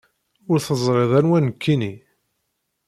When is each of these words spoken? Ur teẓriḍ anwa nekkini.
Ur 0.51 0.57
teẓriḍ 0.65 1.11
anwa 1.19 1.39
nekkini. 1.39 1.93